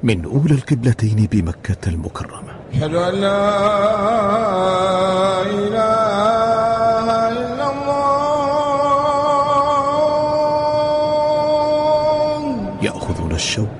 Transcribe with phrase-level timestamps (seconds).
[0.03, 2.53] من أولى القبلتين بمكة المكرمة.
[2.73, 3.39] أشهد أن لا
[5.43, 8.01] إله إلا الله.
[12.83, 13.80] يأخذنا الشوق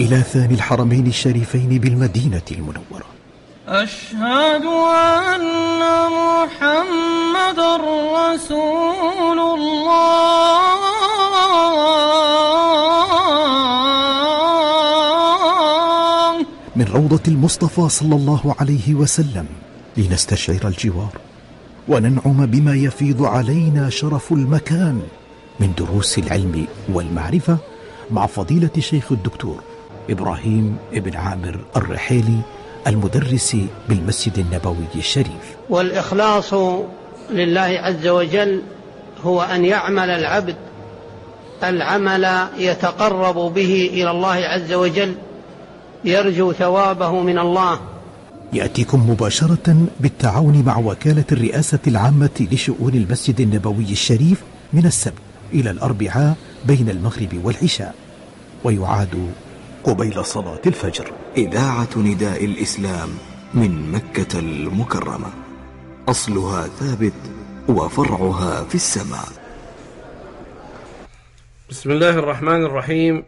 [0.00, 3.06] إلى ثاني الحرمين الشريفين بالمدينة المنورة.
[3.68, 5.80] أشهد أن
[6.20, 7.58] محمد
[8.20, 10.36] رسول الله.
[16.76, 19.46] من روضة المصطفى صلى الله عليه وسلم
[19.96, 21.12] لنستشعر الجوار
[21.88, 25.02] وننعم بما يفيض علينا شرف المكان
[25.60, 27.56] من دروس العلم والمعرفة
[28.10, 29.62] مع فضيلة الشيخ الدكتور
[30.10, 32.40] إبراهيم ابن عامر الرحيلي
[32.86, 33.56] المدرس
[33.88, 35.56] بالمسجد النبوي الشريف.
[35.70, 36.54] والإخلاص
[37.30, 38.62] لله عز وجل
[39.24, 40.56] هو أن يعمل العبد
[41.64, 45.14] العمل يتقرب به إلى الله عز وجل
[46.04, 47.80] يرجو ثوابه من الله.
[48.52, 55.14] يأتيكم مباشرة بالتعاون مع وكالة الرئاسة العامة لشؤون المسجد النبوي الشريف من السبت
[55.52, 57.94] إلى الأربعاء بين المغرب والعشاء.
[58.64, 59.30] ويعاد
[59.86, 61.12] قبيل صلاة الفجر.
[61.36, 63.08] إذاعة نداء الإسلام
[63.54, 65.32] من مكة المكرمة.
[66.08, 67.12] أصلها ثابت
[67.68, 69.28] وفرعها في السماء.
[71.70, 73.24] بسم الله الرحمن الرحيم.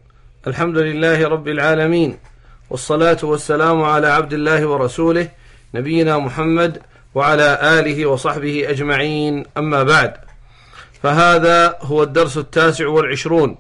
[0.47, 2.19] الحمد لله رب العالمين.
[2.71, 5.29] والصلاة والسلام على عبد الله ورسوله
[5.75, 6.83] نبينا محمد
[7.15, 9.45] وعلى آله وصحبه أجمعين.
[9.57, 10.15] أما بعد
[11.03, 13.57] فهذا هو الدرس التاسع والعشرون.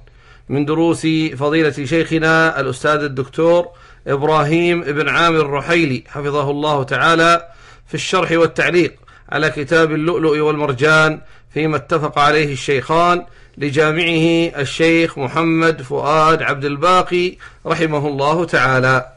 [0.48, 3.68] من دروس فضيلة شيخنا الأستاذ الدكتور
[4.06, 7.48] إبراهيم بن عامر الرحيلي حفظه الله تعالى
[7.88, 8.94] في الشرح والتعليق
[9.28, 11.20] على كتاب اللؤلؤ والمرجان
[11.54, 13.26] فيما اتفق عليه الشيخان
[13.58, 19.12] لجامعه الشيخ محمد فؤاد عبد الباقي رحمه الله تعالى.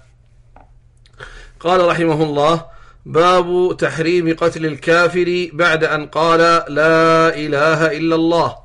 [1.60, 2.66] قال رحمه الله
[3.06, 8.56] باب تحريم قتل الكافر بعد أن قال لا إله إلا الله.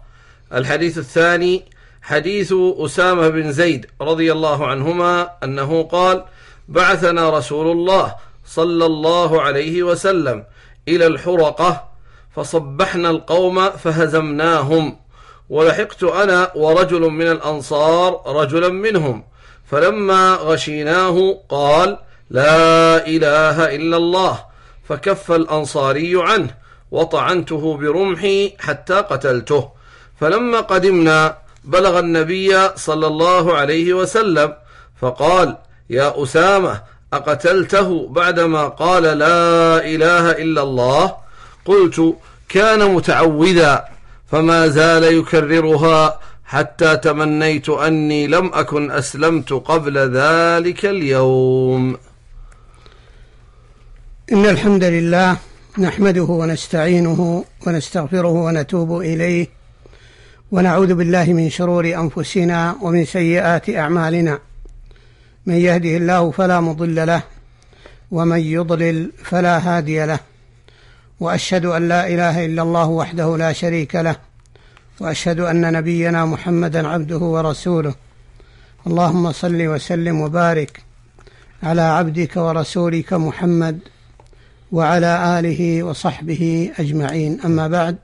[0.54, 1.75] الحديث الثاني
[2.06, 6.24] حديث أسامة بن زيد رضي الله عنهما أنه قال
[6.68, 8.14] بعثنا رسول الله
[8.46, 10.44] صلى الله عليه وسلم
[10.88, 11.88] إلى الحرقة
[12.36, 14.96] فصبحنا القوم فهزمناهم
[15.50, 19.24] ولحقت أنا ورجل من الأنصار رجلا منهم
[19.70, 21.98] فلما غشيناه قال
[22.30, 24.38] لا إله إلا الله
[24.88, 26.54] فكف الأنصاري عنه
[26.90, 29.68] وطعنته برمحي حتى قتلته
[30.20, 34.54] فلما قدمنا بلغ النبي صلى الله عليه وسلم
[35.00, 35.56] فقال
[35.90, 36.82] يا أسامة
[37.12, 41.14] أقتلته بعدما قال لا إله إلا الله؟
[41.64, 42.16] قلت
[42.48, 43.84] كان متعوذا
[44.30, 51.98] فما زال يكررها حتى تمنيت أني لم أكن أسلمت قبل ذلك اليوم.
[54.32, 55.36] إن الحمد لله
[55.78, 59.48] نحمده ونستعينه ونستغفره ونتوب إليه
[60.52, 64.38] ونعوذ بالله من شرور أنفسنا ومن سيئات أعمالنا.
[65.46, 67.22] من يهده الله فلا مضل له
[68.10, 70.18] ومن يضلل فلا هادي له.
[71.20, 74.16] وأشهد أن لا إله إلا الله وحده لا شريك له
[75.00, 77.94] وأشهد أن نبينا محمدا عبده ورسوله.
[78.86, 80.82] اللهم صل وسلم وبارك
[81.62, 83.78] على عبدك ورسولك محمد
[84.72, 87.40] وعلى آله وصحبه أجمعين.
[87.44, 87.96] أما بعد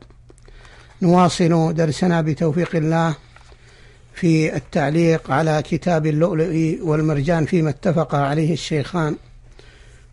[1.03, 3.15] نواصل درسنا بتوفيق الله
[4.15, 9.17] في التعليق على كتاب اللؤلؤ والمرجان فيما اتفق عليه الشيخان.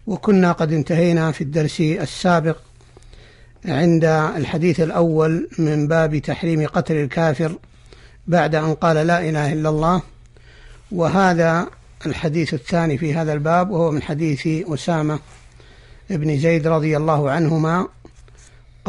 [0.08, 2.58] وكنا قد انتهينا في الدرس السابق
[3.66, 4.06] عند
[4.36, 7.56] الحديث الأول من باب تحريم قتل الكافر
[8.28, 10.02] بعد أن قال لا إله إلا الله.
[10.92, 11.68] وهذا
[12.06, 15.20] الحديث الثاني في هذا الباب وهو من حديث أسامة
[16.10, 17.88] بن زيد رضي الله عنهما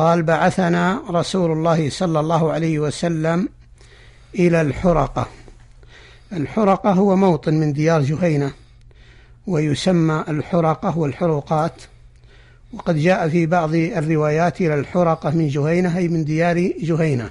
[0.00, 3.48] قال بعثنا رسول الله صلى الله عليه وسلم
[4.34, 5.26] إلى الحرقة.
[6.32, 8.52] الحرقة هو موطن من ديار جهينة
[9.46, 11.72] ويسمى الحرقة والحروقات.
[12.72, 17.30] وقد جاء في بعض الروايات إلى الحرقة من جهينة أي من ديار جهينة.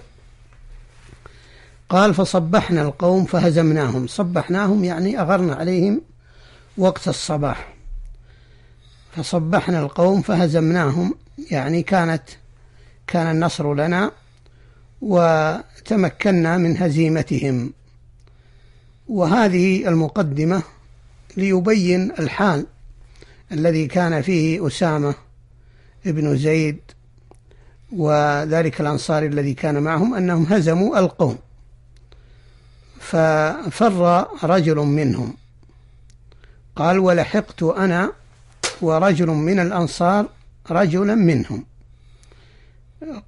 [1.89, 4.07] قال فصبحنا القوم فهزمناهم.
[4.07, 6.01] صبحناهم يعني أغرنا عليهم
[6.77, 7.73] وقت الصباح.
[9.15, 11.15] فصبحنا القوم فهزمناهم
[11.51, 12.23] يعني كانت
[13.09, 14.11] كان النصر لنا
[15.01, 17.73] وتمكنا من هزيمتهم.
[19.07, 20.63] وهذه المقدمة
[21.37, 22.65] ليبين الحال
[23.51, 25.15] الذي كان فيه أسامة
[26.05, 26.79] ابن زيد
[27.91, 31.37] وذلك الأنصاري الذي كان معهم أنهم هزموا القوم.
[32.99, 35.33] ففر رجل منهم.
[36.75, 38.11] قال ولحقت أنا
[38.81, 40.29] ورجل من الأنصار
[40.71, 41.68] رجلا منهم.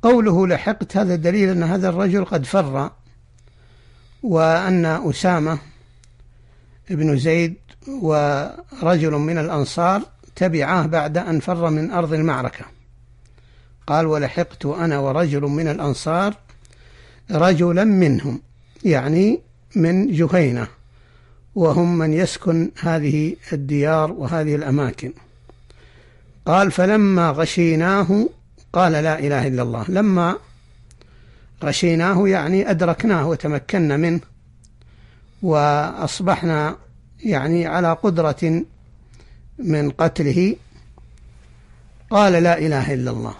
[0.02, 2.92] قوله لحقت هذا دليل أن هذا الرجل قد فر
[4.24, 5.60] وأن أسامة
[6.92, 7.56] ابن زيد
[7.88, 10.02] ورجل من الأنصار
[10.36, 12.66] تبعاه بعد أن فر من أرض المعركة.
[13.88, 16.36] قال ولحقت أنا ورجل من الأنصار
[17.32, 18.42] رجلا منهم
[18.84, 19.40] يعني
[19.76, 20.68] من جهينة
[21.56, 25.14] وهم من يسكن هذه الديار وهذه الأماكن.
[26.46, 28.30] قال فلما غشيناه
[28.74, 29.86] قال لا إله إلا الله.
[29.90, 30.36] لما
[31.64, 34.20] غشيناه يعني أدركناه وتمكنا منه
[35.42, 36.76] وأصبحنا
[37.24, 38.64] يعني على قدرة
[39.60, 40.56] من قتله.
[42.10, 43.34] قال لا إله إلا الله.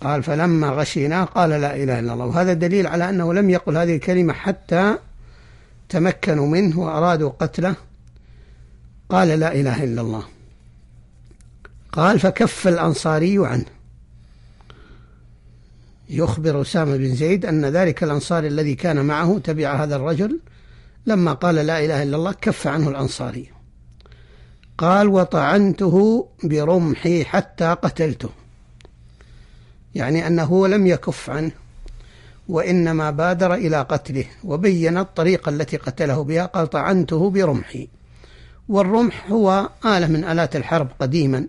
[0.00, 2.24] قال فلما غشيناه قال لا إله إلا الله.
[2.24, 4.96] وهذا دليل على أنه لم يقل هذه الكلمة حتى
[5.88, 7.74] تمكنوا منه وأرادوا قتله.
[9.08, 10.33] قال لا إله إلا الله.
[11.94, 13.64] قال فكف الأنصاري عنه.
[16.08, 20.40] يخبر أسامة بن زيد أن ذلك الأنصاري الذي كان معه تبع هذا الرجل
[21.06, 23.50] لما قال لا إله إلا الله كف عنه الأنصاري.
[24.78, 28.28] قال وطعنته برمحي حتى قتلته.
[29.94, 31.52] يعني أنه لم يكف عنه
[32.48, 37.88] وإنما بادر إلى قتله وبين الطريقة التي قتله بها قال طعنته برمحي.
[38.68, 41.48] والرمح هو آلة من آلات الحرب قديما.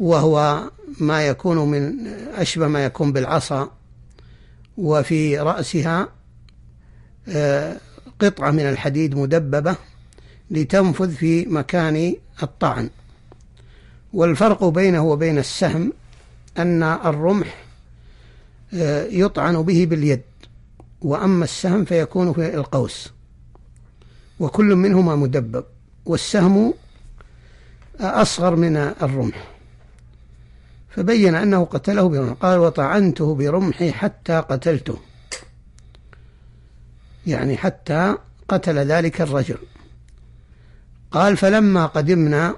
[0.00, 0.62] وهو
[1.00, 2.06] ما يكون من
[2.36, 3.70] أشبه ما يكون بالعصا
[4.78, 6.08] وفي رأسها
[7.28, 7.76] آه،
[8.20, 9.76] قطعة من الحديد مدببة
[10.50, 12.90] لتنفذ في مكان الطعن.
[14.12, 15.92] والفرق بينه وبين السهم
[16.58, 17.64] أن الرمح
[18.74, 20.22] آه، يطعن به باليد
[21.00, 23.12] وأما السهم فيكون في القوس
[24.40, 25.64] وكل منهما مدبب
[26.06, 26.74] والسهم
[28.00, 29.57] أصغر من الرمح.
[30.98, 34.98] فبين أنه قتله برمح قال وطعنته برمحي حتى قتلته.
[37.26, 38.14] يعني حتى
[38.48, 39.58] قتل ذلك الرجل.
[41.10, 42.54] قال فلما قدمنا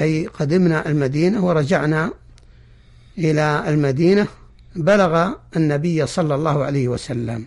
[0.00, 2.12] أي قدمنا المدينة ورجعنا
[3.18, 4.26] إلى المدينة
[4.76, 7.46] بلغ النبي صلى الله عليه وسلم.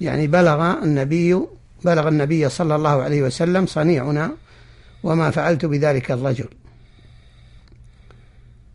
[0.00, 1.40] يعني بلغ النبي
[1.84, 4.30] بلغ النبي صلى الله عليه وسلم صنيعنا
[5.02, 6.48] وما فعلت بذلك الرجل.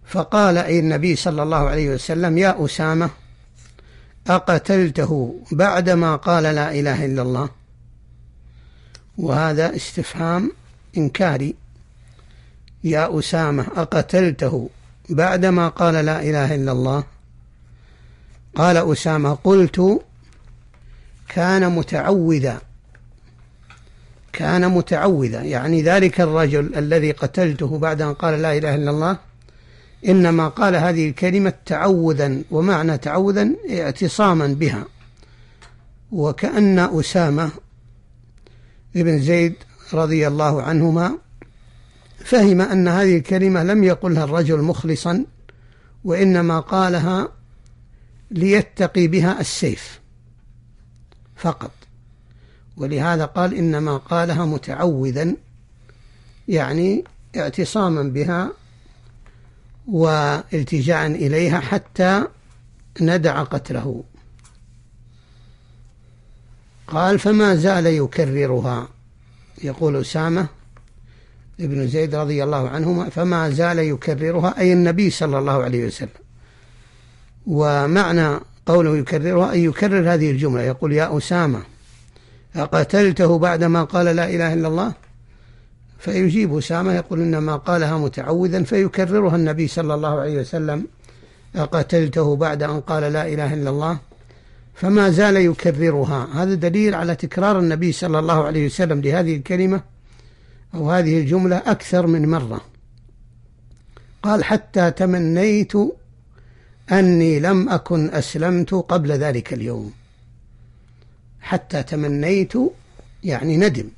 [0.08, 3.10] فقال أي النبي صلى الله عليه وسلم يا أسامة
[4.28, 7.50] أقتلته بعدما قال لا إله إلا الله.
[9.18, 10.52] وهذا استفهام
[10.98, 11.56] إنكاري.
[12.84, 14.70] يا أسامة أقتلته
[15.10, 17.04] بعدما قال لا إله إلا الله.
[18.56, 20.02] قال أسامة قلت
[21.30, 22.62] كان متعوذا
[24.34, 25.42] كان متعوذا.
[25.42, 29.27] يعني ذلك الرجل الذي قتلته بعد أن قال لا إله إلا الله
[30.08, 34.86] إنما قال هذه الكلمة تعوذا ومعنى تعوذا اعتصاما بها.
[36.12, 37.52] وكأن أسامة
[38.96, 39.56] ابن زيد
[39.94, 41.18] رضي الله عنهما
[42.18, 45.26] فهم أن هذه الكلمة لم يقلها الرجل مخلصا
[46.04, 47.30] وإنما قالها
[48.32, 50.00] ليتقي بها السيف
[51.36, 51.72] فقط.
[52.78, 55.36] ولهذا قال إنما قالها متعوذا
[56.48, 57.04] يعني
[57.38, 58.52] اعتصاما بها
[59.88, 62.24] والتجاء إليها حتى
[63.02, 64.04] ندع قتله.
[66.88, 68.88] قال فما زال يكررها.
[69.64, 70.48] يقول أسامة
[71.60, 76.10] ابن زيد رضي الله عنهما فما زال يكررها أي النبي صلى الله عليه وسلم.
[77.48, 80.62] ومعنى قوله يكررها أي يكرر هذه الجملة.
[80.62, 81.64] يقول يا أسامة
[82.56, 84.94] أقتلته بعدما قال لا إله إلا الله؟
[86.00, 90.88] فيجيب أسامة يقول إنما قالها متعوذا فيكررها النبي صلى الله عليه وسلم.
[91.56, 94.00] أقتلته بعد أن قال لا إله إلا الله.
[94.74, 96.28] فما زال يكررها.
[96.34, 99.82] هذا دليل على تكرار النبي صلى الله عليه وسلم لهذه الكلمة
[100.74, 102.62] أو هذه الجملة أكثر من مرة.
[104.24, 105.74] قال حتى تمنيت
[106.92, 109.94] أني لم أكن أسلمت قبل ذلك اليوم.
[111.42, 112.54] حتى تمنيت
[113.24, 113.90] يعني ندم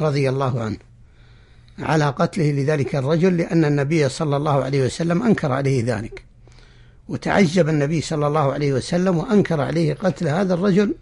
[0.00, 0.76] رضي الله عنه.
[1.78, 6.24] على قتله لذلك الرجل لأن النبي صلى الله عليه وسلم أنكر عليه ذلك.
[7.08, 10.94] وتعجب النبي صلى الله عليه وسلم وأنكر عليه قتل هذا الرجل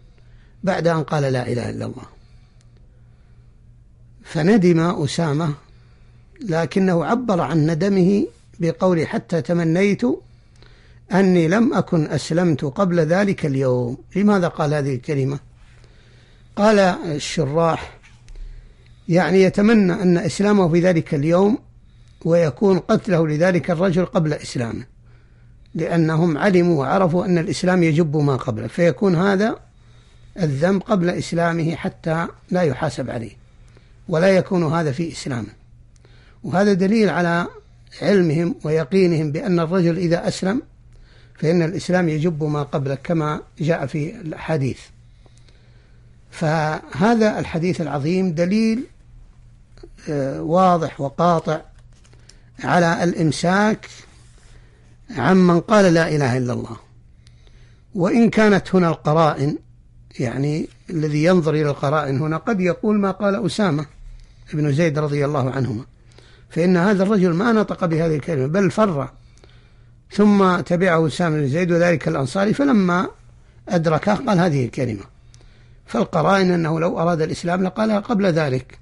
[0.62, 2.04] بعد أن قال لا إله إلا الله.
[4.24, 5.54] فندم أسامة
[6.40, 8.26] لكنه عبر عن ندمه
[8.58, 10.02] بقول حتى تمنيت
[11.12, 13.98] أني لم أكن أسلمت قبل ذلك اليوم.
[14.16, 15.38] لماذا قال هذه الكلمة؟
[16.56, 17.98] قال الشراح
[19.08, 21.58] يعني يتمنى أن إسلامه في ذلك اليوم
[22.24, 24.84] ويكون قتله لذلك الرجل قبل إسلامه
[25.74, 29.56] لأنهم علموا وعرفوا أن الإسلام يجب ما قبله فيكون هذا
[30.40, 33.32] الذنب قبل إسلامه حتى لا يحاسب عليه
[34.08, 35.48] ولا يكون هذا في إسلامه.
[36.44, 37.46] وهذا دليل على
[38.02, 40.62] علمهم ويقينهم بأن الرجل إذا أسلم
[41.38, 44.78] فإن الإسلام يجب ما قبله كما جاء في الحديث.
[46.30, 48.84] فهذا الحديث العظيم دليل
[50.38, 51.60] واضح وقاطع
[52.64, 53.88] على الإمساك
[55.16, 56.76] عمن قال لا إله إلا الله.
[57.94, 59.58] وإن كانت هنا القرائن
[60.18, 63.86] يعني الذي ينظر إلى القرائن هنا قد يقول ما قال أسامة
[64.52, 65.84] بن زيد رضي الله عنهما.
[66.50, 69.10] فإن هذا الرجل ما نطق بهذه الكلمة بل فر
[70.10, 73.08] ثم تبعه أسامة بن زيد وذلك الأنصاري فلما
[73.68, 75.02] أدركه قال هذه الكلمة.
[75.86, 78.81] فالقرائن أنه لو أراد الإسلام لقالها قبل ذلك.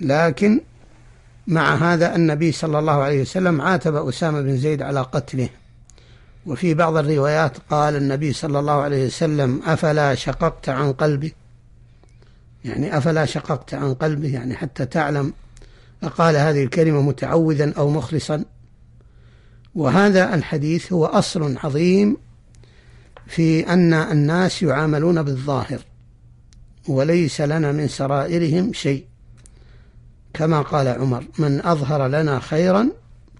[0.00, 0.60] لكن
[1.46, 5.48] مع هذا النبي صلى الله عليه وسلم عاتب أسامة بن زيد على قتله.
[6.46, 11.34] وفي بعض الروايات قال النبي صلى الله عليه وسلم أفلا شققت عن قلبي؟
[12.64, 15.32] يعني أفلا شققت عن قلبه يعني حتى تعلم
[16.02, 18.44] أقال هذه الكلمة متعوذا أو مخلصا.
[19.74, 22.16] وهذا الحديث هو أصل عظيم
[23.26, 25.78] في أن الناس يعاملون بالظاهر
[26.88, 29.09] وليس لنا من سرائرهم شيء.
[30.34, 32.88] كما قال عمر من أظهر لنا خيرا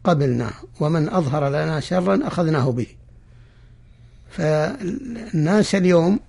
[0.04, 2.86] قبلناه ومن أظهر لنا شرا أخذناه به.
[4.30, 6.20] فالناس اليوم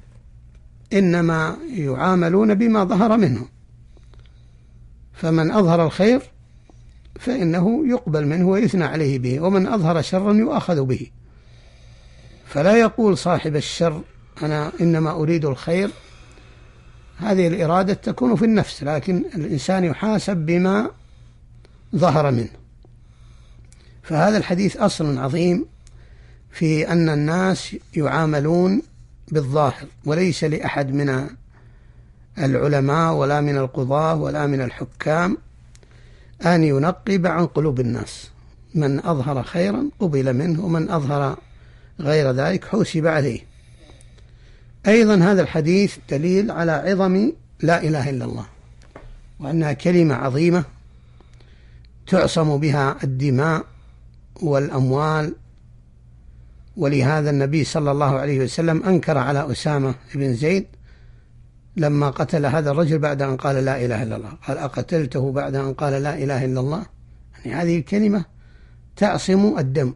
[0.93, 3.47] إنما يعاملون بما ظهر منهم.
[5.13, 6.21] فمن أظهر الخير
[7.19, 11.07] فإنه يقبل منه ويثنى عليه به ومن أظهر شرا يؤخذ به.
[12.45, 14.01] فلا يقول صاحب الشر
[14.43, 15.91] أنا إنما أريد الخير
[17.21, 20.89] هذه الإرادة تكون في النفس لكن الإنسان يحاسب بما
[21.95, 22.49] ظهر منه.
[24.03, 25.65] فهذا الحديث أصل عظيم
[26.51, 28.81] في أن الناس يعاملون
[29.31, 31.27] بالظاهر وليس لأحد من
[32.37, 35.37] العلماء ولا من القضاة ولا من الحكام
[36.45, 38.31] أن ينقب عن قلوب الناس.
[38.75, 41.37] من أظهر خيرا قبل منه ومن أظهر
[41.99, 43.50] غير ذلك حوسب عليه.
[44.87, 48.45] أيضا هذا الحديث دليل على عظم لا إله إلا الله
[49.39, 50.63] وأنها كلمة عظيمة
[52.07, 53.65] تعصم بها الدماء
[54.41, 55.35] والأموال.
[56.77, 60.65] ولهذا النبي صلى الله عليه وسلم أنكر على أسامة بن زيد
[61.77, 64.31] لما قتل هذا الرجل بعد أن قال لا إله إلا الله.
[64.47, 66.85] قال أقتلته بعد أن قال لا إله إلا الله؟
[67.45, 68.25] يعني هذه الكلمة
[68.95, 69.93] تعصم الدم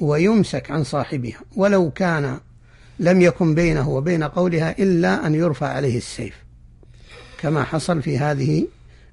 [0.00, 1.40] ويمسك عن صاحبها.
[1.56, 2.40] ولو كان
[3.00, 6.34] لم يكن بينه وبين قولها إلا أن يرفع عليه السيف
[7.38, 8.66] كما حصل في هذه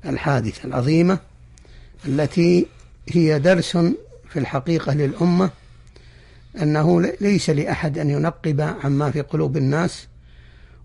[0.06, 1.20] الحادثة العظيمة
[2.06, 2.67] التي
[3.10, 3.77] هي درس
[4.29, 5.50] في الحقيقة للأمة
[6.62, 10.08] أنه ليس لأحد أن ينقب عما في قلوب الناس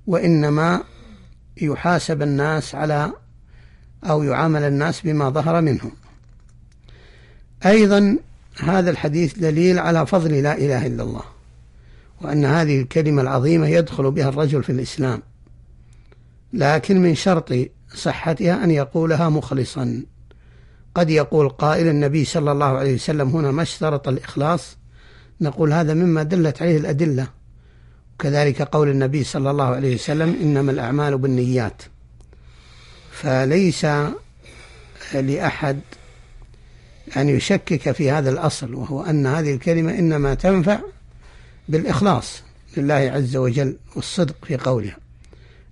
[0.07, 0.83] وإنما
[1.57, 3.13] يحاسب الناس على
[4.05, 5.93] أو يعامل الناس بما ظهر منهم.
[7.67, 8.19] أيضا
[8.59, 11.23] هذا الحديث دليل على فضل لا إله إلا الله.
[12.23, 15.23] وأن هذه الكلمة العظيمة يدخل بها الرجل في الإسلام.
[16.53, 17.53] لكن من شرط
[17.95, 20.03] صحتها أن يقولها مخلصا.
[20.95, 24.77] قد يقول قائل النبي صلى الله عليه وسلم هنا ما اشترط الإخلاص؟
[25.41, 27.29] نقول هذا مما دلت عليه الأدلة.
[28.15, 31.83] وكذلك قول النبي صلى الله عليه وسلم إنما الأعمال بالنيات.
[33.11, 33.87] فليس
[35.15, 35.81] لأحد
[37.17, 40.81] أن يشكك في هذا الأصل وهو أن هذه الكلمة إنما تنفع
[41.69, 42.43] بالإخلاص
[42.77, 44.97] لله عز وجل والصدق في قولها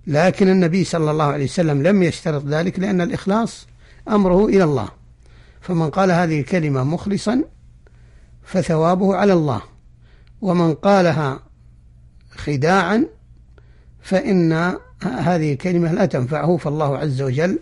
[0.07, 3.67] لكن النبي صلى الله عليه وسلم لم يشترط ذلك لأن الإخلاص
[4.09, 4.89] أمره إلى الله.
[5.61, 7.43] فمن قال هذه الكلمة مخلصا
[8.43, 9.61] فثوابه على الله.
[10.41, 11.43] ومن قالها
[12.31, 13.07] خداعا
[14.01, 17.59] فإن هذه الكلمة لا تنفعه فالله عز وجل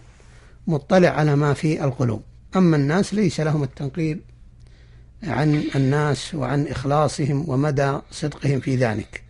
[0.67, 2.21] مطلع على ما في القلوب.
[2.55, 4.21] أما الناس ليس لهم التنقيب
[5.23, 9.23] عن الناس وعن إخلاصهم ومدى صدقهم في ذلك.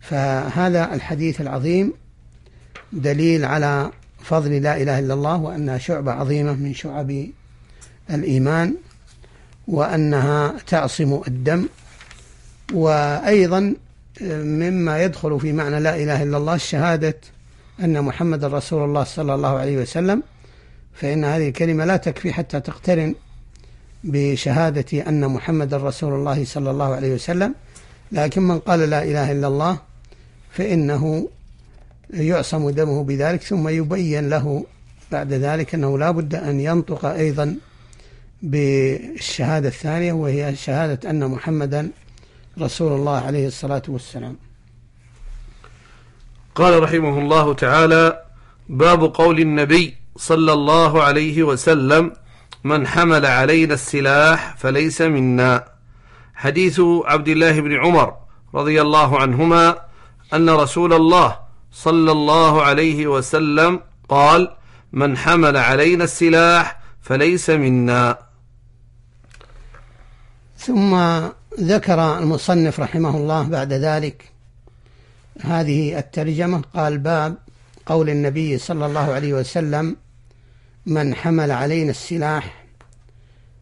[0.00, 1.92] فهذا الحديث العظيم
[2.92, 3.90] دليل على
[4.22, 7.26] فضل لا إله إلا الله وأنها شعبة عظيمة من شعب
[8.10, 8.74] الإيمان
[9.68, 11.68] وأنها تعصم الدم
[12.72, 13.74] وأيضا
[14.20, 17.16] مما يدخل في معنى لا إله إلا الله شهادة
[17.80, 20.22] أن محمد رسول الله صلى الله عليه وسلم
[20.94, 23.14] فإن هذه الكلمة لا تكفي حتى تقترن
[24.06, 27.54] بشهادة أن محمد رسول الله صلى الله عليه وسلم
[28.12, 29.78] لكن من قال لا إله إلا الله
[30.50, 31.28] فإنه
[32.10, 34.64] يعصم دمه بذلك ثم يبين له
[35.12, 37.56] بعد ذلك أنه لا بد أن ينطق أيضا
[38.42, 41.90] بالشهادة الثانية وهي شهادة أن محمدا
[42.60, 44.36] رسول الله عليه الصلاة والسلام.
[46.54, 48.22] قال رحمه الله تعالى
[48.68, 52.12] باب قول النبي صلى الله عليه وسلم
[52.66, 55.64] من حمل علينا السلاح فليس منا.
[56.34, 58.14] حديث عبد الله بن عمر
[58.54, 59.78] رضي الله عنهما
[60.34, 61.38] أن رسول الله
[61.72, 64.56] صلى الله عليه وسلم قال
[64.92, 68.18] من حمل علينا السلاح فليس منا.
[70.58, 70.92] ثم
[71.60, 74.32] ذكر المصنف رحمه الله بعد ذلك
[75.40, 77.36] هذه الترجمة قال باب
[77.86, 79.96] قول النبي صلى الله عليه وسلم
[80.86, 82.64] من حمل علينا السلاح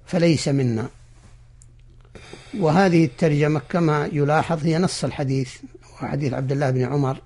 [0.07, 0.89] فليس منا.
[2.59, 5.55] وهذه الترجمة كما يلاحظ هي نص الحديث
[6.03, 7.21] وحديث عبد الله بن عمر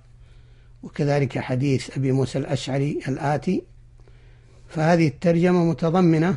[0.83, 3.63] وكذلك حديث أبي موسى الأشعري الآتي.
[4.69, 6.37] فهذه الترجمة متضمنة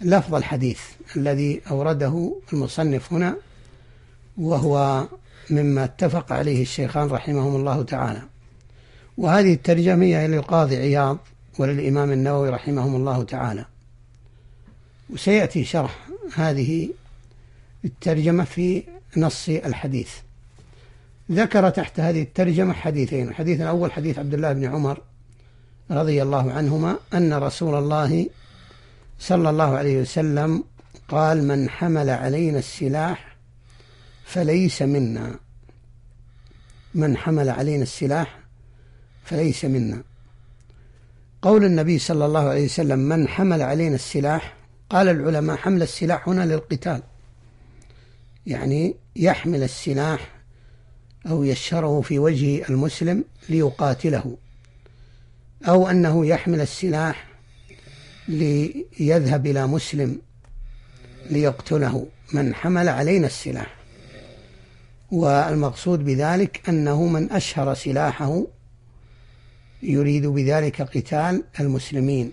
[0.00, 0.80] لفظ الحديث
[1.16, 3.36] الذي أورده المصنف هنا
[4.38, 5.06] وهو
[5.50, 8.22] مما اتفق عليه الشيخان رحمهم الله تعالى.
[9.18, 11.18] وهذه الترجمة هي للقاضي عياض
[11.58, 13.64] وللإمام النووي رحمهم الله تعالى.
[15.10, 16.90] وسيأتي شرح هذه
[17.84, 18.82] الترجمة في
[19.16, 20.10] نص الحديث.
[21.32, 23.28] ذكر تحت هذه الترجمة حديثين.
[23.28, 25.00] الحديث الأول حديث عبد الله بن عمر
[25.90, 28.26] رضي الله عنهما أن رسول الله
[29.18, 30.64] صلى الله عليه وسلم
[31.08, 33.36] قال من حمل علينا السلاح
[34.24, 35.34] فليس منا.
[36.94, 38.38] من حمل علينا السلاح
[39.24, 40.02] فليس منا.
[41.42, 44.54] قول النبي صلى الله عليه وسلم من حمل علينا السلاح
[44.90, 47.02] قال العلماء حمل السلاح هنا للقتال.
[48.46, 50.30] يعني يحمل السلاح
[51.26, 54.36] أو يشره في وجه المسلم ليقاتله
[55.68, 57.26] أو أنه يحمل السلاح
[58.28, 60.18] ليذهب إلى مسلم
[61.30, 62.06] ليقتله.
[62.32, 63.74] من حمل علينا السلاح
[65.10, 68.42] والمقصود بذلك أنه من أشهر سلاحه
[69.82, 72.32] يريد بذلك قتال المسلمين.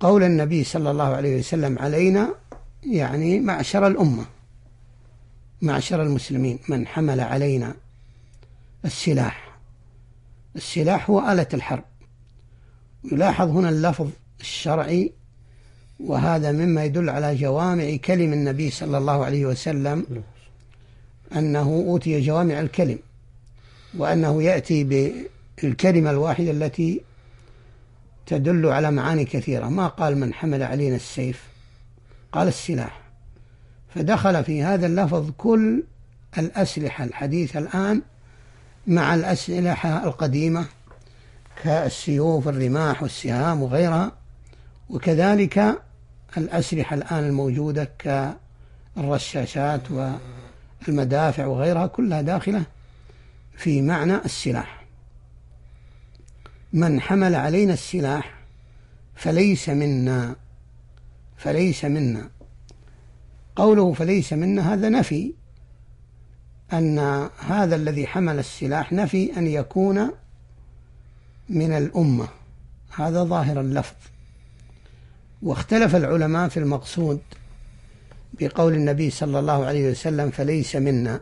[0.00, 2.34] قول النبي صلى الله عليه وسلم علينا
[2.86, 4.26] يعني معشر الأمة
[5.62, 6.58] معشر المسلمين.
[6.68, 7.74] من حمل علينا
[8.84, 9.58] السلاح
[10.56, 11.84] السلاح هو آلة الحرب.
[13.12, 14.08] يلاحظ هنا اللفظ
[14.40, 15.12] الشرعي
[16.00, 20.06] وهذا مما يدل على جوامع كلم النبي صلى الله عليه وسلم
[21.36, 22.98] أنه أوتي جوامع الكلم
[23.98, 24.84] وأنه يأتي
[25.62, 27.00] بالكلمة الواحدة التي
[28.26, 29.68] تدل على معاني كثيرة.
[29.68, 31.42] ما قال من حمل علينا السيف؟
[32.32, 33.00] قال السلاح.
[33.94, 35.82] فدخل في هذا اللفظ كل
[36.38, 38.02] الأسلحة الحديثة الآن
[38.86, 40.66] مع الأسلحة القديمة
[41.62, 44.12] كالسيوف الرماح والسهام وغيرها
[44.90, 45.82] وكذلك
[46.36, 47.90] الأسلحة الآن الموجودة
[48.96, 49.80] كالرشاشات
[50.86, 52.62] والمدافع وغيرها كلها داخلة
[53.56, 54.79] في معنى السلاح.
[56.72, 58.34] من حمل علينا السلاح
[59.14, 60.36] فليس منا
[61.36, 62.30] فليس منا.
[63.56, 65.34] قوله فليس منا هذا نفي
[66.72, 66.98] أن
[67.38, 70.10] هذا الذي حمل السلاح نفي أن يكون
[71.48, 72.28] من الأمة.
[72.94, 73.96] هذا ظاهر اللفظ.
[75.42, 77.20] واختلف العلماء في المقصود
[78.40, 81.20] بقول النبي صلى الله عليه وسلم فليس منا.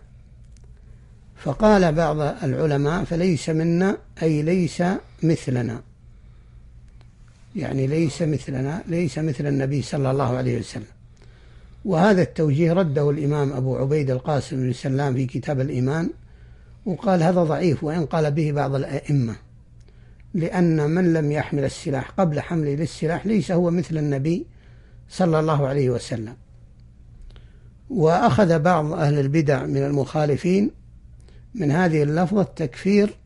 [1.37, 4.83] فقال بعض العلماء فليس منا أي ليس
[5.23, 5.83] مثلنا.
[7.57, 10.85] يعني ليس مثلنا ليس مثل النبي صلى الله عليه وسلم.
[11.85, 16.11] وهذا التوجيه رده الإمام أبو عبيد القاسم بن سلام في كتاب الإيمان
[16.87, 19.37] وقال هذا ضعيف وإن قال به بعض الأئمة.
[20.35, 24.47] لأن من لم يحمل السلاح قبل حمله للسلاح ليس هو مثل النبي
[25.11, 26.35] صلى الله عليه وسلم.
[27.91, 30.71] وأخذ بعض أهل البدع من المخالفين
[31.55, 33.17] من هذه اللفظة تكفير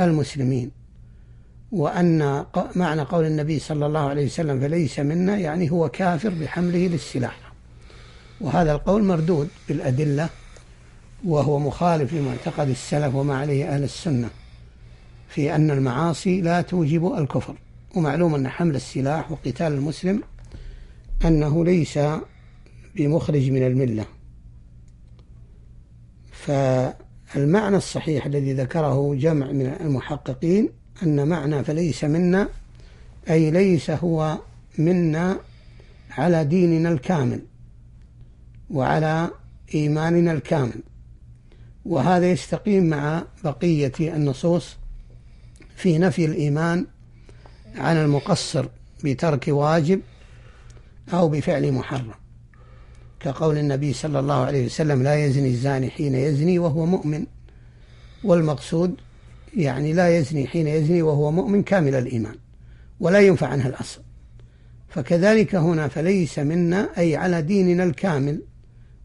[0.00, 0.70] المسلمين.
[1.72, 2.44] وأن
[2.76, 7.52] معنى قول النبي صلى الله عليه وسلم فليس منا يعني هو كافر بحمله للسلاح.
[8.40, 10.28] وهذا القول مردود بالأدلة
[11.24, 14.30] وهو مخالف لمعتقد السلف وما عليه أهل السنة
[15.28, 17.54] في أن المعاصي لا توجب الكفر.
[17.96, 20.22] ومعلوم أن حمل السلاح وقتال المسلم
[21.24, 21.98] أنه ليس
[22.96, 24.04] بمخرج من الملة.
[26.32, 32.48] فالمعنى الصحيح الذي ذكره جمع من المحققين أن معنى فليس منا
[33.30, 34.38] أي ليس هو
[34.78, 35.40] منا
[36.10, 37.42] على ديننا الكامل
[38.70, 39.30] وعلى
[39.74, 40.80] إيماننا الكامل.
[41.84, 44.76] وهذا يستقيم مع بقية النصوص
[45.76, 46.86] في نفي الإيمان
[47.76, 48.66] عن المقصر
[49.04, 50.00] بترك واجب
[51.12, 52.14] أو بفعل محرم.
[53.20, 57.26] كقول النبي صلى الله عليه وسلم لا يزني الزاني حين يزني وهو مؤمن.
[58.24, 58.96] والمقصود
[59.56, 62.34] يعني لا يزني حين يزني وهو مؤمن كامل الإيمان
[63.00, 64.00] ولا ينفع عنها الأصل.
[64.88, 68.42] فكذلك هنا فليس منا أي على ديننا الكامل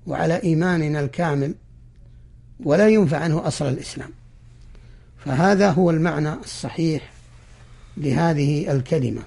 [0.08, 1.56] وعلى إيماننا الكامل
[2.60, 4.10] ولا ينفع عنه أصل الإسلام.
[5.26, 7.12] فهذا هو المعنى الصحيح
[7.98, 9.22] لهذه الكلمة.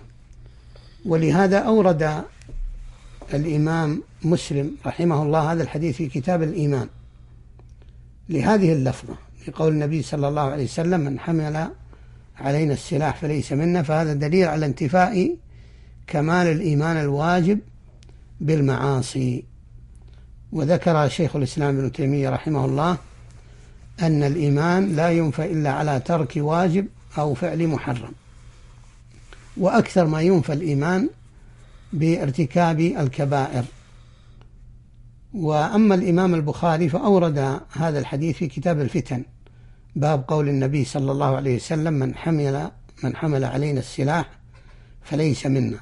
[1.05, 2.25] ولهذا أورد
[3.35, 6.89] الإمام مسلم رحمه الله هذا الحديث في كتاب الإيمان
[8.29, 9.30] لهذه اللفظة.
[9.51, 11.71] لقول النبي صلى الله عليه وسلم من حمل
[12.37, 13.83] علينا السلاح فليس منا.
[13.83, 15.37] فهذا دليل على انتفاء
[16.07, 17.59] كمال الإيمان الواجب
[18.41, 19.45] بالمعاصي.
[20.53, 22.97] وذكر شيخ الإسلام ابن تيمية رحمه الله
[24.03, 26.87] أن الإيمان لا ينفى إلا على ترك واجب
[27.19, 28.13] أو فعل محرم.
[29.57, 31.09] وأكثر ما ينفى الإيمان
[31.93, 33.65] بارتكاب الكبائر.
[35.35, 39.25] وأما الإمام البخاري فأورد هذا الحديث في كتاب الفتن.
[39.97, 42.71] باب قول النبي صلى الله عليه وسلم من حمل
[43.05, 44.31] من حمل علينا السلاح
[45.03, 45.79] فليس منا.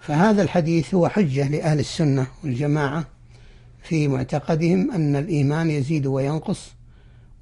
[0.00, 3.04] فهذا الحديث هو حجة لأهل السنة والجماعة
[3.82, 6.72] في معتقدهم أن الإيمان يزيد وينقص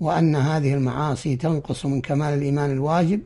[0.01, 3.21] وأن هذه المعاصي تنقص من كمال الإيمان الواجب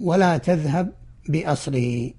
[0.00, 0.92] ولا تذهب
[1.28, 2.12] بأصله.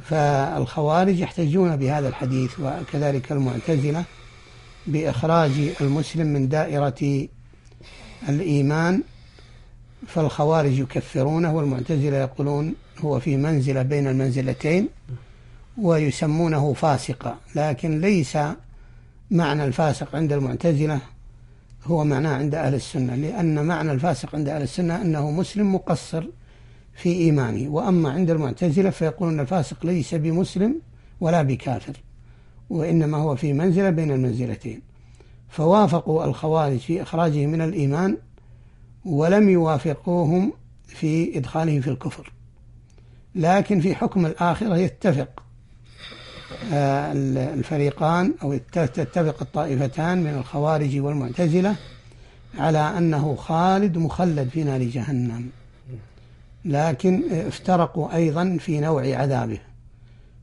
[0.00, 4.04] فالخوارج يحتجون بهذا الحديث وكذلك المعتزلة
[4.86, 7.28] بإخراج المسلم من دائرة
[8.28, 9.02] الإيمان
[10.06, 14.88] فالخوارج يكفرونه والمعتزلة يقولون هو في منزلة بين المنزلتين
[15.78, 18.38] ويسمونه فاسقا لكن ليس
[19.30, 21.00] معنى الفاسق عند المعتزلة
[21.84, 26.24] هو معناه عند أهل السنة لأن معنى الفاسق عند أهل السنة أنه مسلم مقصر
[26.94, 30.80] في إيمانه وأما عند المعتزلة فيقولون الفاسق ليس بمسلم
[31.20, 31.96] ولا بكافر
[32.70, 34.89] وإنما هو في منزلة بين المنزلتين.
[35.50, 38.16] فوافقوا الخوارج في إخراجه من الإيمان
[39.04, 40.52] ولم يوافقوهم
[40.86, 42.32] في إدخاله في الكفر.
[43.34, 45.42] لكن في حكم الآخرة يتفق
[46.72, 47.12] آه،
[47.54, 51.76] الفريقان أو تتفق الطائفتان من الخوارج والمعتزلة
[52.58, 55.48] على أنه خالد مخلد في نار جهنم.
[56.64, 59.58] لكن افترقوا أيضا في نوع عذابه.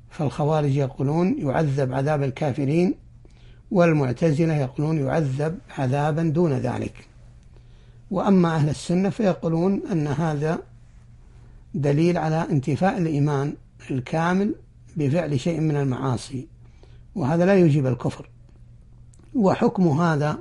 [0.10, 3.07] فالخوارج يقولون يعذب عذاب الكافرين
[3.71, 7.08] والمعتزلة يقولون يعذب عذابا دون ذلك.
[8.12, 10.60] وأما أهل السنة فيقولون أن هذا
[11.73, 13.53] دليل على انتفاء الإيمان
[13.91, 14.56] الكامل
[14.95, 16.47] بفعل شيء من المعاصي
[17.15, 18.30] وهذا لا يجيب الكفر.
[19.36, 20.38] وحكم هذا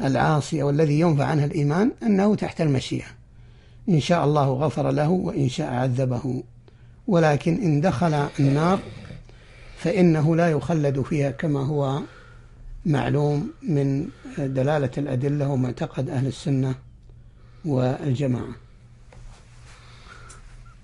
[0.00, 3.06] العاصي أو الذي ينفع عنه الإيمان أنه تحت المشيئة.
[3.88, 6.42] إن شاء الله غفر له وإن شاء عذبه.
[7.06, 8.78] ولكن إن دخل النار
[9.76, 12.00] فإنه لا يخلد فيها كما هو
[12.86, 16.74] معلوم من دلالة الأدلة ومعتقد أهل السنة
[17.64, 18.54] والجماعة.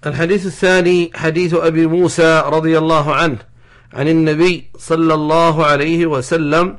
[0.06, 3.38] الحديث الثاني حديث أبي موسى رضي الله عنه
[3.92, 6.78] عن النبي صلى الله عليه وسلم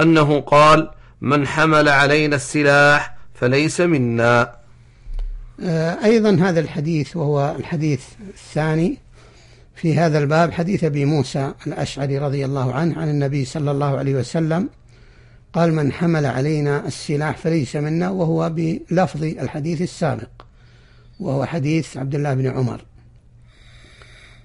[0.00, 4.54] أنه قال من حمل علينا السلاح فليس منا.
[5.62, 8.04] آه، أيضا هذا الحديث وهو الحديث
[8.34, 8.98] الثاني
[9.80, 14.14] في هذا الباب حديث أبي موسى الأشعري رضي الله عنه عن النبي صلى الله عليه
[14.14, 14.68] وسلم
[15.52, 20.28] قال من حمل علينا السلاح فليس منا وهو بلفظ الحديث السابق
[21.20, 22.84] وهو حديث عبد الله بن عمر.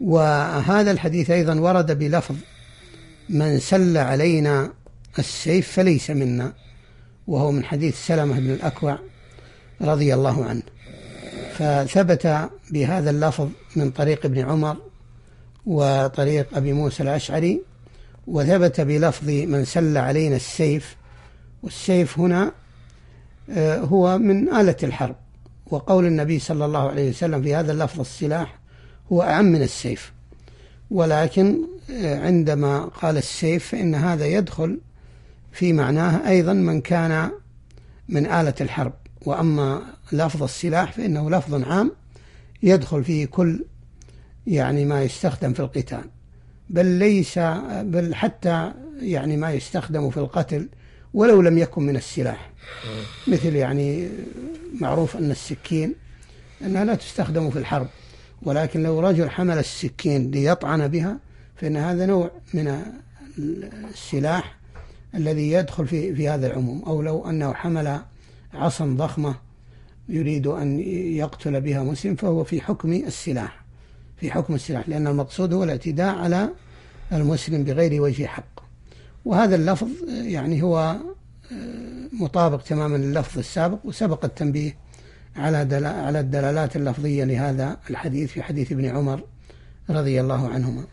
[0.02, 2.36] وهذا الحديث أيضا ورد بلفظ
[3.30, 4.74] من سل علينا
[5.20, 6.54] السيف فليس منا
[7.28, 9.00] وهو من حديث سلمة بن الأكوع
[9.82, 10.64] رضي الله عنه.
[11.54, 14.93] فثبت بهذا اللفظ من طريق ابن عمر
[15.66, 17.62] وطريق أبي موسى الأشعري
[18.28, 20.96] وثبت بلفظ من سل علينا السيف
[21.64, 22.52] والسيف هنا
[23.50, 25.16] آه، هو من آلة الحرب.
[25.68, 28.60] وقول النبي صلى الله عليه وسلم في هذا اللفظ السلاح
[29.12, 30.14] هو أعم من السيف.
[30.92, 31.58] ولكن
[31.92, 34.80] آه، عندما قال السيف فإن هذا يدخل
[35.52, 37.32] في معناه أيضا من كان
[38.10, 38.94] من آلة الحرب.
[39.26, 41.92] وأما لفظ السلاح فإنه لفظ عام
[42.64, 43.66] يدخل فيه كل
[44.48, 46.04] يعني ما يستخدم في القتال
[46.70, 47.40] بل ليس
[47.82, 50.70] بل حتى يعني ما يستخدم في القتل
[51.14, 52.52] ولو لم يكن من السلاح.
[53.28, 54.10] مثل يعني
[54.82, 55.96] معروف أن السكين
[56.62, 57.88] أنها لا تستخدم في الحرب
[58.42, 61.18] ولكن لو رجل حمل السكين ليطعن بها
[61.56, 62.82] فإن هذا نوع من
[63.94, 64.58] السلاح
[65.16, 66.84] الذي يدخل في في هذا العموم.
[66.84, 68.00] أو لو أنه حمل
[68.54, 69.36] عصا ضخمة
[70.10, 70.80] يريد أن
[71.18, 73.63] يقتل بها مسلم فهو في حكم السلاح.
[74.18, 76.50] في حكم السلاح لأن المقصود هو الاعتداء على
[77.12, 78.64] المسلم بغير وجه حق.
[79.26, 80.96] وهذا اللفظ يعني هو
[82.20, 84.78] مطابق تماما لللفظ السابق وسبق التنبيه
[85.36, 89.20] على على الدلالات اللفظية لهذا الحديث في حديث ابن عمر
[89.90, 90.84] رضي الله عنهما.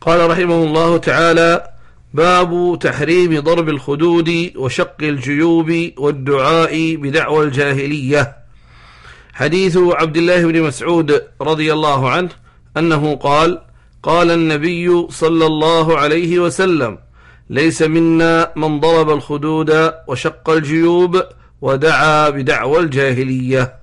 [0.00, 1.70] قال رحمه الله تعالى
[2.14, 8.39] باب تحريم ضرب الخدود وشق الجيوب والدعاء بدعوى الجاهلية.
[9.40, 12.28] حديث عبد الله بن مسعود رضي الله عنه
[12.76, 13.62] أنه قال
[14.02, 16.98] قال النبي صلى الله عليه وسلم
[17.50, 21.22] ليس منا من ضرب الخدود وشق الجيوب
[21.60, 23.74] ودعا بدعوى الجاهلية.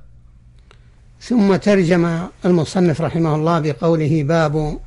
[1.22, 4.80] ثم ترجم المصنف رحمه الله بقوله باب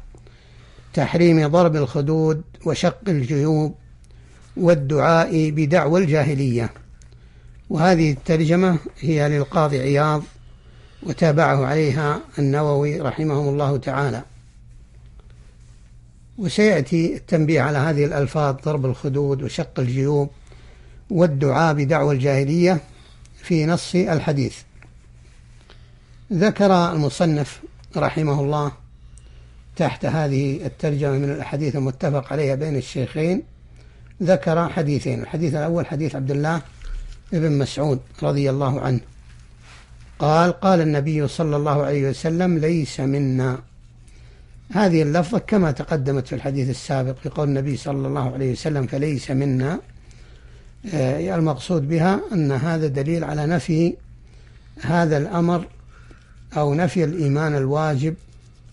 [0.94, 3.74] تحريم ضرب الخدود وشق الجيوب
[4.56, 6.70] والدعاء بدعوى الجاهلية.
[7.70, 10.22] وهذه الترجمة هي للقاضي عياض
[11.02, 14.22] وتابعه عليها النووي رحمهم الله تعالى.
[16.38, 20.30] وسيأتي التنبيه على هذه الألفاظ ضرب الخدود وشق الجيوب
[21.10, 22.80] والدعاء بدعوى الجاهلية
[23.42, 24.56] في نص الحديث.
[26.32, 27.60] ذكر المصنف
[27.96, 28.72] رحمه الله
[29.76, 33.42] تحت هذه الترجمة من الأحاديث المتفق عليها بين الشيخين
[34.22, 36.62] ذكر حديثين الحديث الأول حديث عبد الله
[37.32, 39.00] بن مسعود رضي الله عنه.
[40.20, 43.58] قال قال النبي صلى الله عليه وسلم ليس منا.
[44.72, 49.30] هذه اللفظة كما تقدمت في الحديث السابق في قول النبي صلى الله عليه وسلم فليس
[49.30, 49.80] منا.
[50.94, 53.94] آه، المقصود بها أن هذا دليل على نفي
[54.80, 55.66] هذا الأمر
[56.56, 58.14] أو نفي الإيمان الواجب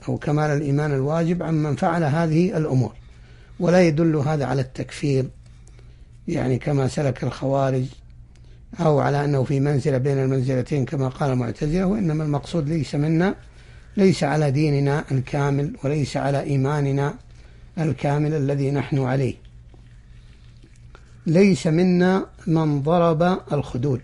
[0.09, 2.93] أو كمال الإيمان الواجب عمن فعل هذه الأمور.
[3.59, 5.25] ولا يدل هذا على التكفير
[6.27, 7.85] يعني كما سلك الخوارج
[8.79, 13.35] أو على أنه في منزلة بين المنزلتين كما قال المعتزلة وإنما المقصود ليس منا
[13.97, 17.13] ليس على ديننا الكامل وليس على إيماننا
[17.77, 19.35] الكامل الذي نحن عليه.
[21.27, 24.01] ليس منا من ضرب الخدود.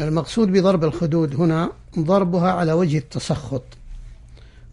[0.00, 3.64] المقصود بضرب الخدود هنا ضربها على وجه التسخط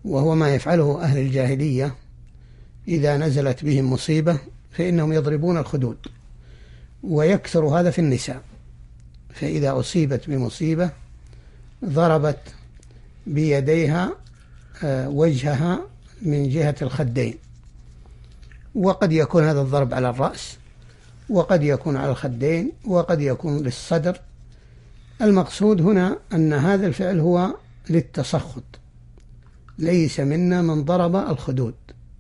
[0.06, 1.95] وهو ما يفعله أهل الجاهلية
[2.88, 4.38] إذا نزلت بهم مصيبة
[4.72, 5.98] فإنهم يضربون الخدود.
[7.04, 8.42] ويكثر هذا في النساء.
[9.34, 10.90] فإذا أصيبت بمصيبة
[11.86, 12.40] ضربت
[13.28, 14.12] بيديها
[14.84, 15.80] آه، وجهها
[16.22, 17.36] من جهة الخدين.
[18.76, 20.58] وقد يكون هذا الضرب على الرأس
[21.30, 24.22] وقد يكون على الخدين وقد يكون للصدر.
[25.22, 27.56] المقصود هنا أن هذا الفعل هو
[27.90, 28.64] للتسخط.
[29.78, 31.76] ليس منا من ضرب الخدود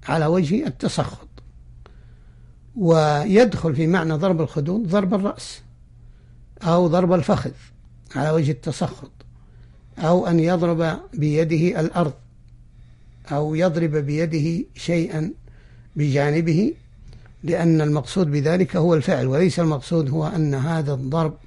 [0.07, 1.28] على وجه التسخط.
[2.79, 5.61] ويدخل في معنى ضرب الخدود ضرب الرأس
[6.63, 7.51] أو ضرب الفخذ
[8.15, 9.11] على وجه التسخط
[9.97, 12.13] أو أن يضرب بيده الأرض
[13.31, 15.33] أو يضرب بيده شيئا
[15.95, 16.73] بجانبه
[17.43, 21.37] لأن المقصود بذلك هو الفعل وليس المقصود هو أن هذا الضرب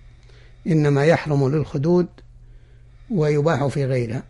[0.66, 2.06] إنما يحرم للخدود
[3.10, 4.22] ويباح في غيرها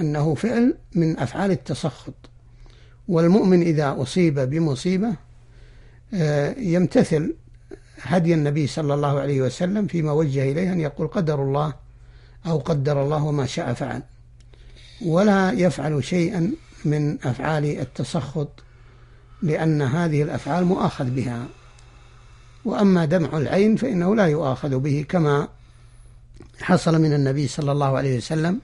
[0.00, 2.14] أنه فعل من أفعال التسخط.
[3.08, 5.14] والمؤمن إذا أصيب بمصيبة
[6.58, 7.34] يمتثل
[8.02, 11.74] هدي النبي صلى الله عليه وسلم فيما وجه إليه أن يقول قدر الله
[12.46, 14.02] أو قدر الله وما شاء فعل.
[15.04, 16.52] ولا يفعل شيئا
[16.84, 18.48] من أفعال التسخط
[19.42, 21.46] لأن هذه الأفعال مؤاخذ بها.
[22.64, 25.48] وأما دمع العين فإنه لا يؤاخذ به كما
[26.60, 28.60] حصل من النبي صلى الله عليه وسلم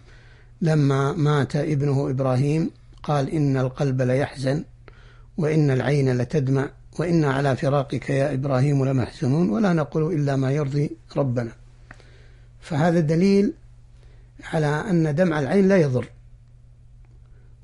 [0.62, 2.70] لما مات ابنه إبراهيم
[3.02, 4.64] قال إن القلب ليحزن
[5.36, 6.70] وإن العين لتدمع.
[7.00, 11.52] وإن على فراقك يا إبراهيم لمحزنون ولا نقول إلا ما يرضي ربنا.
[12.60, 13.52] فهذا دليل
[14.52, 16.08] على أن دمع العين لا يضر.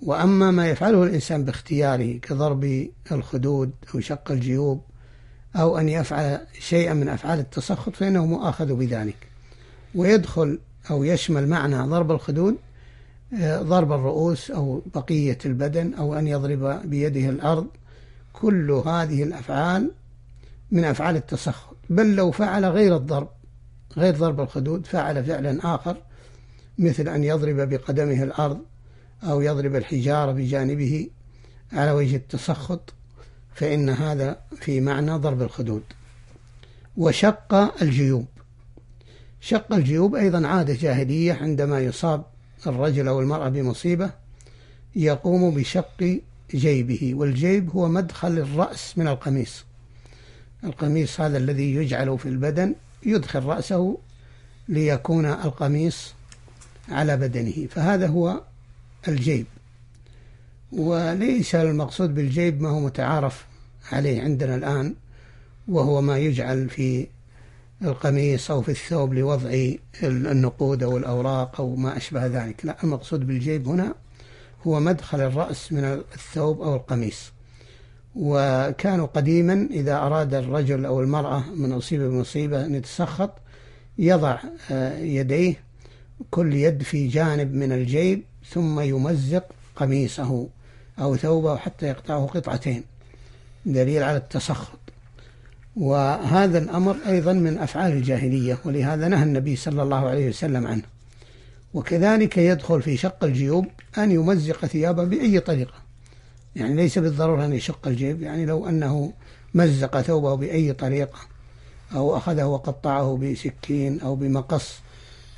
[0.03, 4.81] وأما ما يفعله الإنسان باختياره كضرب الخدود أو شق الجيوب
[5.57, 9.17] أو أن يفعل شيئا من أفعال التسخط فإنه مؤاخذ بذلك.
[9.95, 10.59] ويدخل
[10.91, 12.57] أو يشمل معنى ضرب الخدود
[13.41, 17.67] آه، ضرب الرؤوس أو بقية البدن أو أن يضرب بيده الأرض
[18.35, 19.91] كل هذه الأفعال
[20.71, 21.77] من أفعال التسخط.
[21.91, 23.29] بل لو فعل غير الضرب
[23.97, 25.97] غير ضرب الخدود فعل فعلا آخر
[26.79, 28.59] مثل أن يضرب بقدمه الأرض
[29.23, 31.11] أو يضرب الحجارة بجانبه
[31.73, 32.95] على وجه التسخط
[33.55, 35.83] فإن هذا في معنى ضرب الخدود.
[36.97, 38.27] وشق الجيوب.
[39.41, 42.25] شق الجيوب أيضا عادة جاهلية عندما يصاب
[42.67, 44.11] الرجل أو المرأة بمصيبة
[44.97, 46.21] يقوم بشق
[46.55, 49.65] جيبه والجيب هو مدخل الرأس من القميص.
[50.65, 52.75] القميص هذا الذي يجعل في البدن
[53.07, 53.99] يدخل رأسه
[54.69, 56.15] ليكون القميص
[56.89, 57.67] على بدنه.
[57.71, 58.41] فهذا هو
[59.09, 59.47] الجيب.
[60.73, 63.47] وليس المقصود بالجيب ما هو متعارف
[63.93, 64.95] عليه عندنا الآن
[65.69, 67.07] وهو ما يجعل في
[67.83, 69.71] القميص أو في الثوب لوضع
[70.03, 72.65] النقود أو الأوراق أو ما أشبه ذلك.
[72.65, 73.95] لا المقصود بالجيب هنا
[74.67, 77.33] هو مدخل الرأس من الثوب أو القميص.
[78.15, 83.31] وكانوا قديما إذا أراد الرجل أو المرأة من أصيب بمصيبة أن يتسخط
[83.99, 84.39] يضع
[84.71, 85.55] آه، يديه
[86.31, 89.45] كل يد في جانب من الجيب ثم يمزق
[89.77, 90.49] قميصه
[90.99, 92.85] أو ثوبه حتى يقطعه قطعتين
[93.67, 94.79] دليل على التسخط.
[95.77, 100.83] وهذا الأمر أيضا من أفعال الجاهلية ولهذا نهى النبي صلى الله عليه وسلم عنه.
[101.75, 103.67] وكذلك يدخل في شق الجيوب
[103.99, 105.75] أن يمزق ثيابه بأي طريقة.
[106.57, 109.13] يعني ليس بالضرورة أن يشق الجيب يعني لو أنه
[109.55, 111.19] مزق ثوبه بأي طريقة
[111.95, 114.75] أو أخذه وقطعه بسكين أو بمقص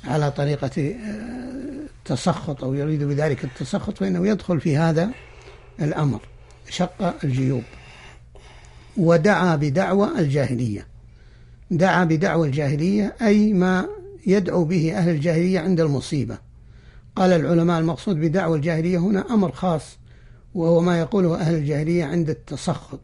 [0.05, 5.09] على طريقة آه، تسخط أو يريد بذلك التسخط فإنه يدخل في هذا
[5.81, 6.21] الأمر
[6.69, 7.63] شق الجيوب.
[8.97, 10.87] ودعا بدعوى الجاهلية.
[11.71, 13.87] دعا بدعوى الجاهلية أي ما
[14.27, 16.37] يدعو به أهل الجاهلية عند المصيبة.
[17.15, 19.97] قال العلماء المقصود بدعوى الجاهلية هنا أمر خاص
[20.55, 22.99] وهو ما يقوله أهل الجاهلية عند التسخط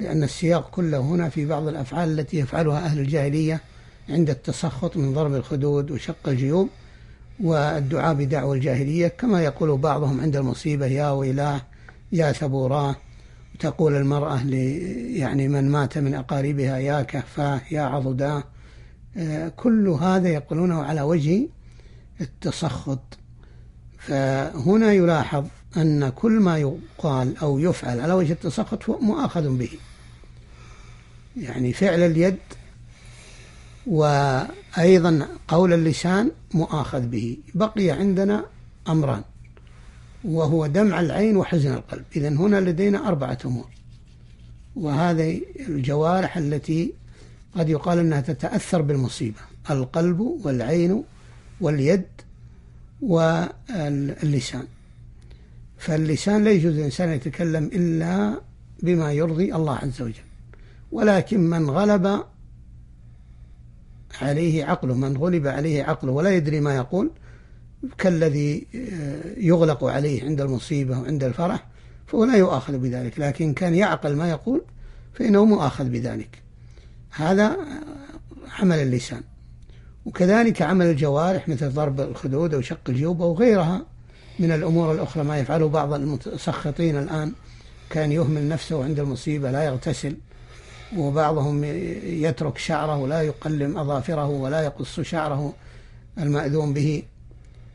[0.00, 3.60] لأن السياق كله هنا في بعض الأفعال التي يفعلها أهل الجاهلية
[4.08, 6.68] عند التسخط من ضرب الخدود وشق الجيوب
[7.40, 11.60] والدعاء بدعوى الجاهلية كما يقول بعضهم عند المصيبة يا ويلاه
[12.12, 12.96] يا ثبوراه.
[13.58, 14.40] تقول المرأة
[15.14, 18.44] يعني من مات من أقاربها يا كهفاه يا عضداه.
[19.56, 21.48] كل هذا يقولونه على وجه
[22.20, 23.18] التسخط.
[23.98, 25.46] فهنا يلاحظ
[25.76, 29.70] أن كل ما يقال أو يفعل على وجه التسخط هو مؤاخذ به.
[31.36, 32.36] يعني فعل اليد
[33.86, 37.38] وأيضا قول اللسان مؤاخذ به.
[37.54, 38.44] بقي عندنا
[38.88, 39.22] أمران
[40.24, 42.04] وهو دمع العين وحزن القلب.
[42.16, 43.68] إذا هنا لدينا أربعة أمور
[44.76, 46.92] وهذه الجوارح التي
[47.56, 51.04] قد يقال أنها تتأثر بالمصيبة القلب والعين
[51.60, 52.04] واليد
[53.02, 54.64] واللسان.
[55.78, 58.40] فاللسان لا يجوز الإنسان يتكلم إلا
[58.82, 60.14] بما يرضي الله عز وجل.
[60.92, 62.24] ولكن من غلب
[64.20, 67.10] عليه عقله من غلب عليه عقله ولا يدري ما يقول
[67.98, 68.66] كالذي
[69.36, 71.66] يغلق عليه عند المصيبة وعند الفرح
[72.06, 73.20] فهو لا يؤاخذ بذلك.
[73.20, 74.62] لكن كان يعقل ما يقول
[75.14, 76.42] فإنه مؤاخذ بذلك.
[77.10, 77.56] هذا
[78.58, 79.22] عمل اللسان.
[80.04, 83.86] وكذلك عمل الجوارح مثل ضرب الخدود أو شق الجيوب أو غيرها
[84.38, 85.24] من الأمور الأخرى.
[85.24, 87.32] ما يفعله بعض المتسخطين الآن.
[87.90, 90.16] كان يهمل نفسه عند المصيبة لا يغتسل.
[90.96, 91.64] وبعضهم
[92.04, 95.54] يترك شعره ولا يقلم أظافره ولا يقص شعره
[96.18, 97.02] المأذون به.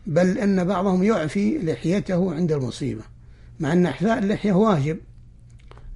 [0.07, 3.01] بل أن بعضهم يعفي لحيته عند المصيبة.
[3.59, 4.97] مع أن إحفاء اللحية واجب.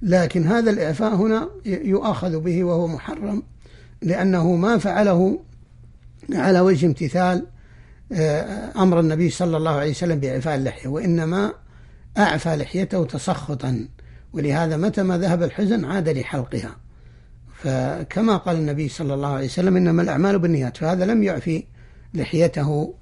[0.02, 3.42] لكن هذا الإعفاء هنا يؤخذ به وهو محرم
[4.02, 5.40] لأنه ما فعله
[6.32, 7.46] على وجه امتثال
[8.12, 11.52] آه، أمر النبي صلى الله عليه وسلم بإعفاء اللحية وإنما
[12.18, 13.88] أعفى لحيته تسخطا
[14.32, 16.76] ولهذا متى ما ذهب الحزن عاد لحلقها.
[17.54, 21.64] فكما قال النبي صلى الله عليه وسلم إنما الأعمال بالنيات فهذا لم يعفي
[22.14, 22.94] لحيته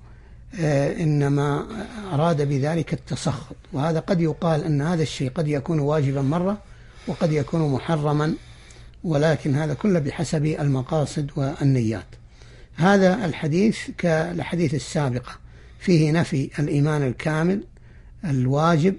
[0.61, 1.67] آه، إنما
[2.13, 3.57] أراد بذلك التسخط.
[3.73, 6.59] وهذا قد يقال أن هذا الشيء قد يكون واجبا مرة
[7.09, 8.35] وقد يكون محرما
[9.05, 12.07] ولكن هذا كله بحسب المقاصد والنيات.
[12.77, 15.33] هذا الحديث كالحديث السابقة
[15.79, 17.64] فيه نفي الإيمان الكامل
[18.25, 18.94] الواجب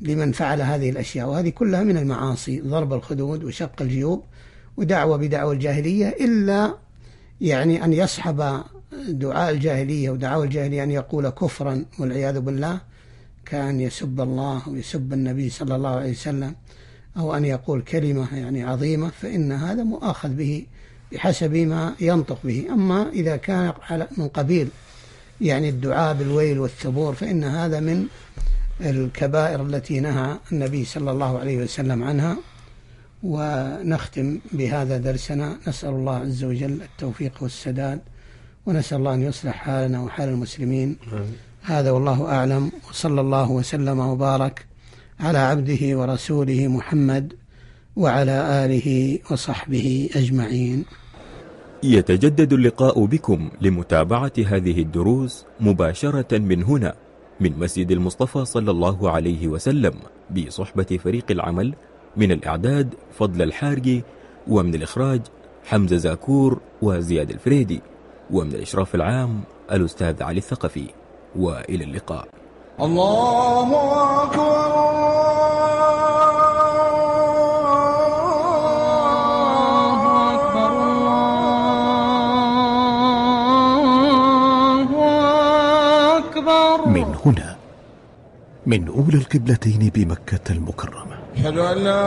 [0.00, 4.24] لمن فعل هذه الأشياء وهذه كلها من المعاصي ضرب الخدود وشق الجيوب
[4.76, 6.74] ودعوة بدعوة الجاهلية إلا
[7.40, 8.62] يعني أن يصحب
[9.08, 12.80] دعاء الجاهلية ودعاوى الجاهلية أن يقول كفرا والعياذ بالله
[13.46, 16.54] كأن يسب الله ويسب النبي صلى الله عليه وسلم.
[17.16, 20.66] أو أن يقول كلمة يعني عظيمة فإن هذا مؤاخذ به
[21.12, 22.66] بحسب ما ينطق به.
[22.72, 23.72] أما إذا كان
[24.16, 24.68] من قبيل
[25.40, 28.06] يعني الدعاء بالويل والثبور فإن هذا من
[28.80, 32.36] الكبائر التي نهى النبي صلى الله عليه وسلم عنها.
[33.22, 35.56] ونختم بهذا درسنا.
[35.68, 38.00] نسأل الله عز وجل التوفيق والسداد
[38.66, 40.96] ونسأل الله أن يصلح حالنا وحال المسلمين.
[41.62, 42.72] هذا والله أعلم.
[42.90, 44.71] وصلى الله وسلم وبارك
[45.20, 47.32] على عبده ورسوله محمد
[47.96, 50.84] وعلى آله وصحبه أجمعين.
[51.82, 56.94] يتجدد اللقاء بكم لمتابعة هذه الدروس مباشرة من هنا
[57.40, 59.94] من مسجد المصطفى صلى الله عليه وسلم
[60.30, 61.74] بصحبة فريق العمل
[62.16, 64.02] من الإعداد فضل الحارجي
[64.48, 65.20] ومن الإخراج
[65.64, 67.80] حمزة زاكور وزياد الفريدي
[68.30, 69.40] ومن الإشراف العام
[69.72, 70.86] الأستاذ علي الثقفي.
[71.36, 72.28] وإلى اللقاء.
[72.80, 73.68] الله
[74.22, 74.72] أكبر
[79.52, 80.00] الله
[80.34, 80.72] أكبر
[84.52, 84.90] الله
[86.18, 86.76] أكبر.
[86.86, 87.56] من هنا
[88.66, 91.16] من أولى القبلتين بمكة المكرمة.
[91.36, 92.02] أشهد أن لا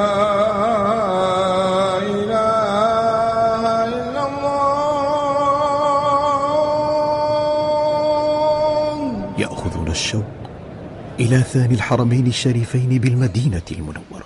[1.98, 4.66] إله إلا الله.
[9.38, 10.35] يأخذنا الشوق
[11.20, 14.26] إلى ثاني الحرمين الشريفين بالمدينة المنورة.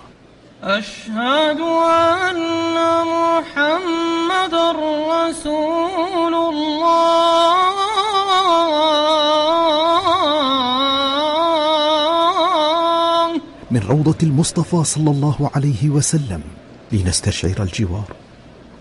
[0.62, 2.76] أشهد أن
[3.06, 7.70] محمد رسول الله.
[13.70, 16.42] من روضة المصطفى صلى الله عليه وسلم
[16.92, 18.12] لنستشعر الجوار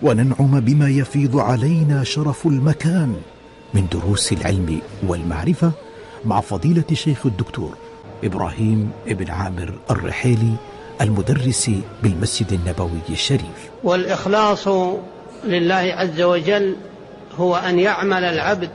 [0.02, 3.16] وننعم بما يفيض علينا شرف المكان
[3.74, 5.72] من دروس العلم والمعرفة
[6.26, 7.78] مع فضيلة الشيخ الدكتور
[8.24, 10.54] إبراهيم ابن عامر الرحيلي
[11.02, 11.72] المدرس
[12.04, 13.70] بالمسجد النبوي الشريف.
[13.84, 14.68] والإخلاص
[15.46, 16.76] لله عز وجل
[17.38, 18.70] هو أن يعمل العبد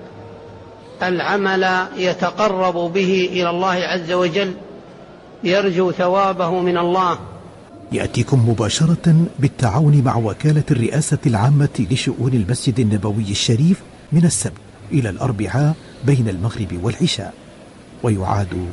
[1.03, 4.55] العمل يتقرب به إلى الله عز وجل
[5.45, 7.19] يرجو ثوابه من الله.
[7.93, 13.81] يأتيكم مباشرة بالتعاون مع وكالة الرئاسة العامة لشؤون المسجد النبوي الشريف
[14.13, 14.53] من السبت
[14.93, 15.75] إلى الأربعاء
[16.05, 17.35] بين المغرب والعشاء
[18.03, 18.67] ويعاد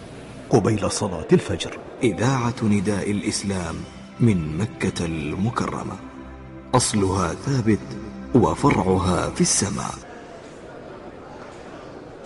[0.52, 1.78] قبيل صلاة الفجر.
[2.04, 3.76] إذاعة نداء الإسلام
[4.20, 5.96] من مكة المكرمة.
[6.76, 7.80] أصلها ثابت
[8.36, 10.11] وفرعها في السماء.